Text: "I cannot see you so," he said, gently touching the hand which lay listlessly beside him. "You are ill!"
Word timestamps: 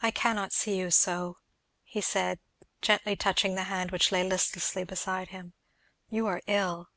"I 0.00 0.10
cannot 0.10 0.54
see 0.54 0.78
you 0.78 0.90
so," 0.90 1.36
he 1.82 2.00
said, 2.00 2.40
gently 2.80 3.14
touching 3.14 3.56
the 3.56 3.64
hand 3.64 3.90
which 3.90 4.10
lay 4.10 4.24
listlessly 4.26 4.84
beside 4.84 5.28
him. 5.28 5.52
"You 6.08 6.26
are 6.28 6.40
ill!" 6.46 6.88